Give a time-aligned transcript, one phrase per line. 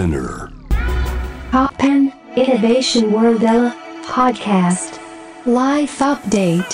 [0.00, 0.48] Spinner
[1.52, 3.44] Poppen Innovation World
[4.06, 4.98] Podcast
[5.44, 6.64] Life Update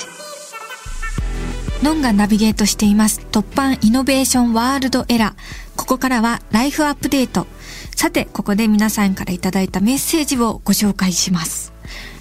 [1.82, 5.76] ノンがナビゲートしています突版イノベーションワールドエラー。
[5.76, 7.48] ここからはライフアップデート。
[7.96, 11.72] さて、ここで皆さんからいただいたメッセージをご紹介します。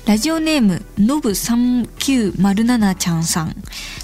[0.05, 3.55] ラジオネーム、のぶ3907ちゃんさん。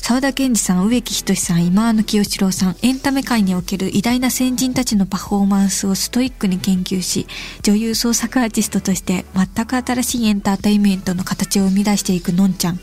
[0.01, 7.27] 沢田健二さん、植木仁さん、今野清志郎さん、エンタメ界における偉大な先人たちのパフォーマンスをストイックに研究し、
[7.61, 12.79] 女優創作アーティストとして全く新しいエンターテインメントの形を生み出していくのんちゃん。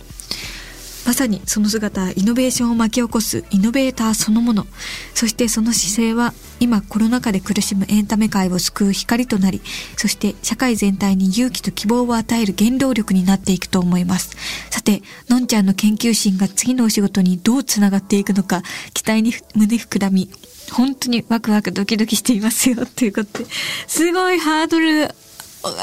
[1.09, 4.67] まさにその姿はイノベーションを巻き起こすイノベーターそのもの。
[5.15, 9.63] そしてその姿勢は今コロナ禍で苦しむエンタメ界を救う光となり、
[9.97, 14.37] そして社会全体に勇気と希望を与える原動力になっていくと思います。
[14.69, 15.01] さて、
[15.31, 18.63] のんちゃんの研究心が次のお仕事にどうつながっていくのか、
[18.93, 20.29] 期待に胸膨らみ、
[20.73, 22.85] 本当にワクワクドキドキしていますよ。
[22.85, 23.47] ということで、
[23.87, 25.09] すごいハードル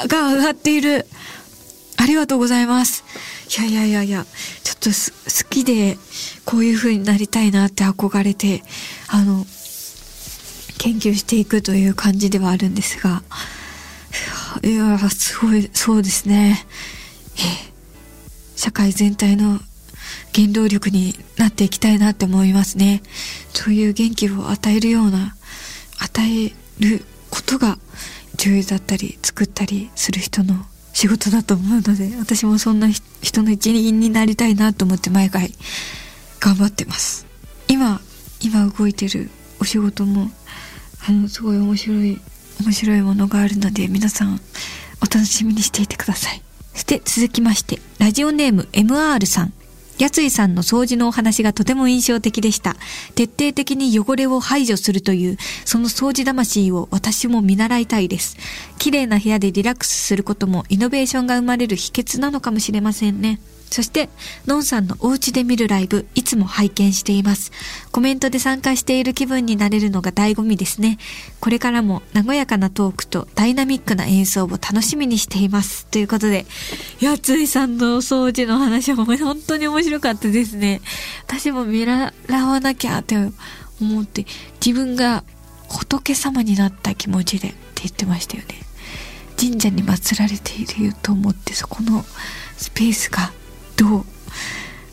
[0.08, 1.08] が上がっている。
[1.98, 3.04] ありがとうございます。
[3.58, 4.26] いやいやいやいや、
[4.64, 5.98] ちょっと好きで、
[6.46, 8.64] こういう風になりたいなって憧れて、
[9.08, 9.46] あの、
[10.78, 13.24] 研究していくという感じではあるんですが、
[14.64, 16.66] いや、すごい、そうですね。
[18.56, 19.60] 社会全体の
[20.34, 23.02] 原動力になっていきたいなって思いますね。
[23.54, 25.36] そういう元気を与えるような、
[26.00, 27.78] 与えることが
[28.36, 32.88] 女優だったり作ったりする人の仕事だと思うので、私もそんな
[33.22, 35.52] 人の一員になりたいなと思って毎回
[36.40, 37.28] 頑張ってます。
[37.68, 38.00] 今、
[38.42, 39.30] 今動いてる
[39.60, 40.32] お仕事も、
[41.06, 42.22] あの、すごい面白い、
[42.64, 44.40] 面白いものがあるので、皆さん
[45.02, 46.42] お楽しみにしていてください。
[46.72, 49.54] そして続きまして、ラジオネーム MR さん。
[49.98, 52.76] やついさんの掃除のお話がとても印象的でした。
[53.16, 58.38] 徹底的に汚れを排除するという、その掃除魂を私も見習いたいです。
[58.78, 63.40] 綺麗な部屋でリラックスすることもイノベーションが生まれる秘訣なのかもしれませんね。
[63.70, 64.10] そして、
[64.46, 67.52] のんさんのお家で見るライブ、いつも拝見しています。
[67.92, 70.98] コメントで参加している気分になれるのが醍醐味ですね。
[71.40, 75.86] これからも和やかなトークとダイナミックな演奏を楽しみにしています。
[75.88, 76.46] ということで、
[77.00, 80.82] やついさんのお掃除の話も本当に面白かったですね。
[81.28, 83.18] 私も見習わなきゃって
[83.82, 84.26] 思って、
[84.66, 85.24] 自分が
[85.68, 88.66] 仏様になった気持ちでって言ってましたよね。
[89.38, 92.06] 神社に祀られていると思ってそこの
[92.58, 93.34] スペースが
[93.78, 94.06] どう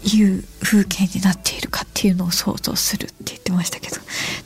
[0.05, 3.97] いう風景になっているかっていうのを想像するって言ってましたけど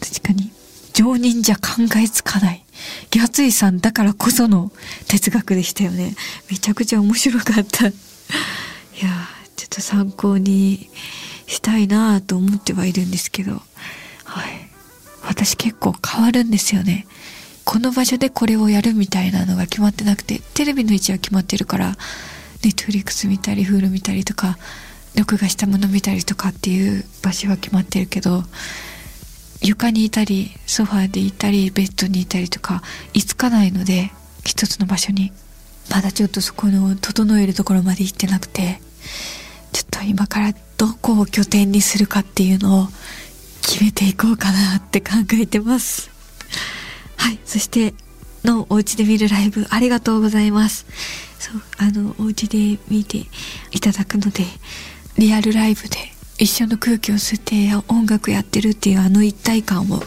[0.00, 0.52] 確かに
[0.92, 1.62] 常人じゃ考
[1.96, 2.64] えつかない
[3.10, 4.70] ギャツイさんだからこその
[5.08, 6.14] 哲学でしたよね。
[6.50, 7.86] めちゃくちゃ面白かった。
[7.86, 7.92] いや
[9.56, 10.90] ちょっと参考に
[11.46, 13.62] したいなと思ってはいるんですけど。
[14.24, 14.68] はい。
[15.22, 17.06] 私結構変わるんですよね。
[17.64, 21.96] この場所でこれをやるみたいなのが決まってなくてテレビの位置は決まってるから
[22.62, 24.58] ネットフリックス見たりフール見たりとか
[25.16, 28.42] 録画したもの見たりとかっていう場所は決まってるけど
[29.62, 32.82] 床にいたりソファーでいたりベッドにいたりとか
[33.14, 34.10] 居つかないので
[34.44, 35.32] 一つの場所に。
[35.90, 38.80] まだちょっとそこの整えるところまで行ってなくて
[39.72, 42.88] ちょっと今からどこを拠点にするかっていうのを
[43.62, 46.10] 決めていこうかなって考えてます。
[47.16, 47.94] はいそして
[48.44, 50.86] のお家で見るライブありがとうございます。
[51.46, 53.18] そうあのお家で見て
[53.70, 54.42] いただくので
[55.16, 55.96] リアルライブで
[56.38, 60.00] 一緒の空気を吸って音楽やってるっていうあの一体感を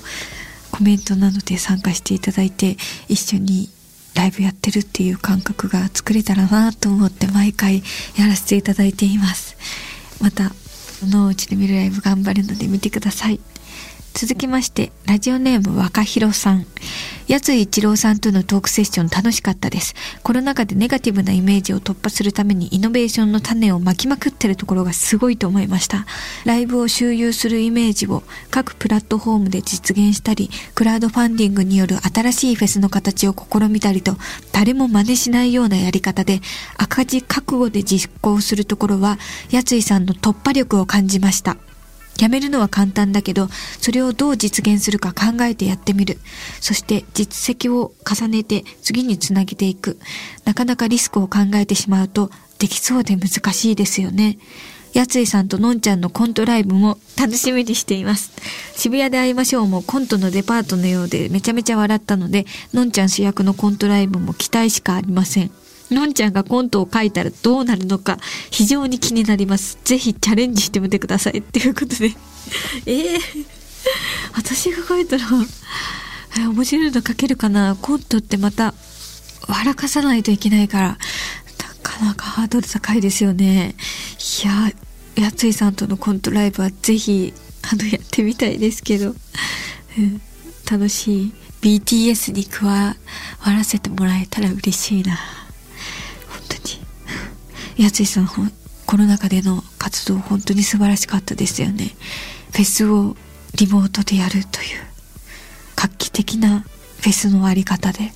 [0.71, 2.75] コメントなどで参加していただいて
[3.07, 3.69] 一緒に
[4.15, 7.83] ライブやってるっていう感覚が作れたらなと思って毎回
[8.17, 9.55] やらせていただいています。
[10.21, 10.51] また
[11.07, 13.39] のうちで見るライブ頑張るので見てください。
[14.21, 16.65] 続きまして、ラジオネーム若弘さん。
[17.29, 19.95] やつ一郎さんとのトークセッション楽しかったです。
[20.23, 26.05] コロナ禍でネガティブなイメージを突破するためにイノベーションの種をまきまくってるところがすごいと思いました。
[26.43, 34.17] ライブを周遊するイメージを各プラットフォームで実現したり、クラウドファンディングによる新しいフェスの形を試みたりと、
[34.51, 36.41] 誰も真似しないようなやり方で
[36.75, 39.17] 赤字覚悟で実行するところは、
[39.49, 41.55] やついさんの突破力を感じました。
[42.19, 43.47] やめるのは簡単だけど、
[43.81, 46.19] それをどう実現するか考えてやってみる。
[46.59, 49.97] そして実績を重ねて次につなげていく。
[50.43, 52.29] なかなかリスクを考えてしまうと
[52.59, 54.37] できそうで難しいですよね。
[54.93, 58.31] やついさんとのんちゃんのコントライブも楽しみにしています。
[58.75, 65.51] 渋谷で会いましょうもコントのデパートのようでめちゃめちゃ笑ったので、のんちゃん主役のコントライブも期待しかありません。
[65.91, 68.17] のんちゃんがコントを書いたらどうなるのか
[68.51, 69.77] 非常に気になります。
[69.83, 71.39] ぜひチャレンジしてみてください。
[71.39, 72.11] っていうことで。
[72.85, 73.19] ええ
[74.33, 75.23] 私が書いたら、
[76.37, 77.75] え面白いの書けるかな？
[77.81, 78.73] コントってまた
[79.47, 80.87] 笑かさないといけないから。
[80.87, 80.97] な
[81.81, 83.75] かなかハードル高いですよね。
[84.43, 84.71] いや
[85.23, 89.15] やついさんとのコントライブはぜひあのやってみたいですけど、
[89.97, 90.21] うん、
[90.69, 91.33] 楽しい。
[91.61, 92.95] BTS に加わ
[93.45, 95.17] らせてもらえたら嬉しいな。
[97.83, 101.95] やついさんコロナ禍での活動本当に素晴らしかったですよね。
[102.51, 103.15] フェスを
[103.55, 104.81] リモートでやるという
[105.75, 108.11] 画期的なフェスのあり方で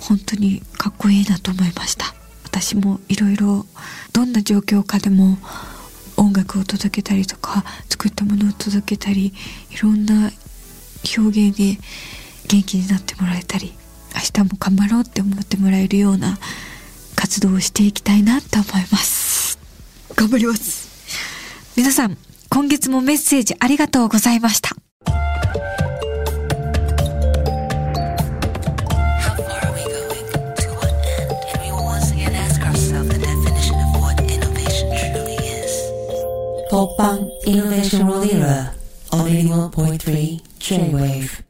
[0.00, 2.14] 本当にかっこいいなと思いました。
[2.44, 3.66] 私もいろいろ
[4.12, 5.38] どんな状況下でも
[6.16, 9.32] 音楽を届けたりとか作ったものを届けたり
[9.70, 10.30] いろんな
[11.16, 11.78] 表現で
[12.48, 13.72] 元気になってもらえたり
[14.14, 16.38] 明日も頑張ろうって思ってもらえるような
[17.18, 19.58] 活動をしていきたいなと思います。
[20.14, 20.88] 頑張ります。
[21.76, 22.16] 皆さん
[22.48, 24.76] 今月もメッセージありがとうございました。
[36.70, 38.78] ポッパンイノベーションローディーラー
[39.10, 41.47] on 81.3 J-Wave